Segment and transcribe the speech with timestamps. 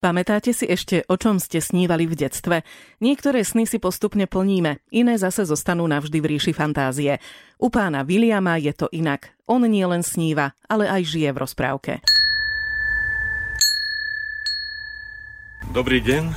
[0.00, 2.64] Pamätáte si ešte, o čom ste snívali v detstve?
[3.04, 7.20] Niektoré sny si postupne plníme, iné zase zostanú navždy v ríši fantázie.
[7.60, 9.36] U pána Williama je to inak.
[9.44, 11.92] On nie len sníva, ale aj žije v rozprávke.
[15.68, 16.32] Dobrý deň,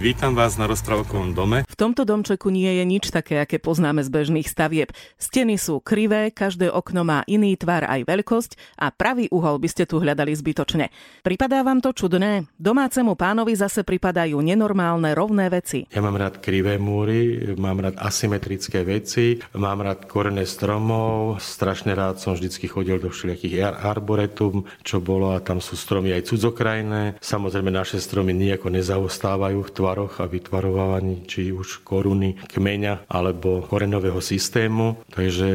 [0.00, 1.68] Vítam vás na rozprávkovom dome.
[1.68, 4.96] V tomto domčeku nie je nič také, aké poznáme z bežných stavieb.
[5.20, 9.84] Steny sú krivé, každé okno má iný tvar aj veľkosť a pravý uhol by ste
[9.84, 10.88] tu hľadali zbytočne.
[11.20, 12.48] Pripadá vám to čudné?
[12.56, 15.84] Domácemu pánovi zase pripadajú nenormálne rovné veci.
[15.92, 22.16] Ja mám rád krivé múry, mám rád asymetrické veci, mám rád korene stromov, strašne rád
[22.24, 27.20] som vždycky chodil do všelijakých arboretum, čo bolo a tam sú stromy aj cudzokrajné.
[27.20, 34.22] Samozrejme naše stromy nejako nezaostávajú v tvaroch a vytvarovaní či už koruny, kmeňa alebo korenového
[34.22, 35.02] systému.
[35.10, 35.48] Takže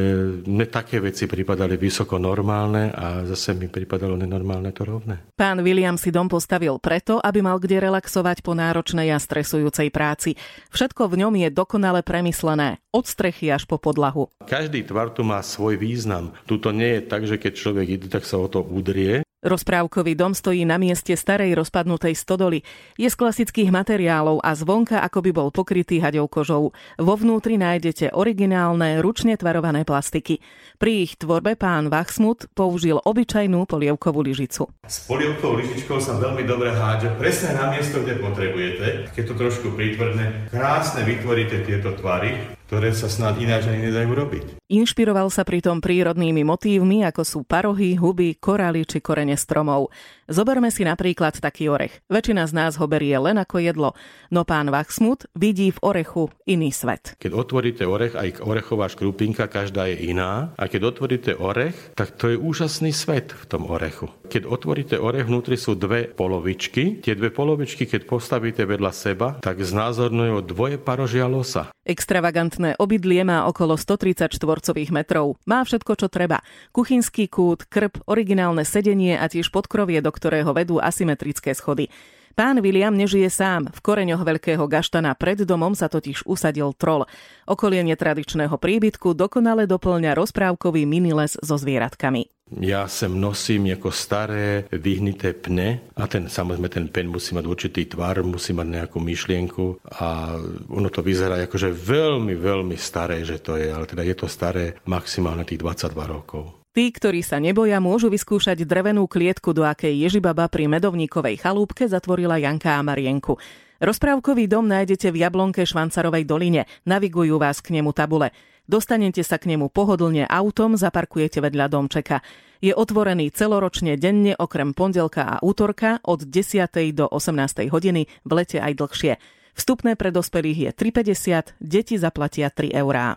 [0.44, 5.24] mne také veci pripadali vysoko normálne a zase mi pripadalo nenormálne to rovné.
[5.40, 10.36] Pán William si dom postavil preto, aby mal kde relaxovať po náročnej a stresujúcej práci.
[10.68, 14.28] Všetko v ňom je dokonale premyslené, od strechy až po podlahu.
[14.44, 16.36] Každý tvar tu má svoj význam.
[16.44, 20.34] Tuto nie je tak, že keď človek ide, tak sa o to udrie, Rozprávkový dom
[20.34, 22.66] stojí na mieste starej rozpadnutej stodoly.
[22.98, 26.74] Je z klasických materiálov a zvonka ako by bol pokrytý haďou kožou.
[26.98, 30.42] Vo vnútri nájdete originálne, ručne tvarované plastiky.
[30.82, 34.66] Pri ich tvorbe pán Vachsmut použil obyčajnú polievkovú lyžicu.
[34.82, 39.14] S polievkovou lyžičkou sa veľmi dobre hádže presne na miesto, kde potrebujete.
[39.14, 44.44] Keď to trošku pritvrdne, krásne vytvoríte tieto tvary ktoré sa snad ináč ani nedajú robiť.
[44.66, 49.94] Inšpiroval sa pritom prírodnými motívmi, ako sú parohy, huby, korály či korene stromov.
[50.26, 52.02] Zoberme si napríklad taký orech.
[52.10, 53.94] Väčšina z nás ho berie len ako jedlo,
[54.34, 57.14] no pán Vachsmut vidí v orechu iný svet.
[57.22, 60.50] Keď otvoríte orech, aj orechová škrupinka, každá je iná.
[60.58, 64.10] A keď otvoríte orech, tak to je úžasný svet v tom orechu.
[64.26, 66.98] Keď otvoríte orech, vnútri sú dve polovičky.
[67.06, 71.70] Tie dve polovičky, keď postavíte vedľa seba, tak znázorňujú dvoje parožia losa.
[71.86, 75.38] Extravagantné obydlie má okolo 130 štvorcových metrov.
[75.46, 76.42] Má všetko, čo treba.
[76.74, 81.92] Kuchynský kút, krb, originálne sedenie a tiež podkrovie, do ktorého vedú asymetrické schody.
[82.36, 83.72] Pán William nežije sám.
[83.72, 87.08] V koreňoch veľkého gaštana pred domom sa totiž usadil trol.
[87.48, 92.28] Okolie netradičného príbytku dokonale doplňa rozprávkový miniles so zvieratkami.
[92.60, 97.88] Ja sem nosím ako staré vyhnité pne a ten, samozrejme ten pen musí mať určitý
[97.88, 100.36] tvar, musí mať nejakú myšlienku a
[100.70, 104.78] ono to vyzerá akože veľmi, veľmi staré, že to je, ale teda je to staré
[104.86, 106.65] maximálne tých 22 rokov.
[106.76, 112.36] Tí, ktorí sa neboja, môžu vyskúšať drevenú klietku, do akej Ježibaba pri medovníkovej chalúbke zatvorila
[112.36, 113.40] Janka a Marienku.
[113.80, 116.68] Rozprávkový dom nájdete v Jablonke Švancarovej doline.
[116.84, 118.28] Navigujú vás k nemu tabule.
[118.68, 122.20] Dostanete sa k nemu pohodlne autom, zaparkujete vedľa domčeka.
[122.60, 126.68] Je otvorený celoročne denne okrem pondelka a útorka od 10.
[126.92, 127.72] do 18.
[127.72, 129.12] hodiny, v lete aj dlhšie.
[129.56, 133.14] Vstupné pre dospelých je 3,50, deti zaplatia 3 eurá.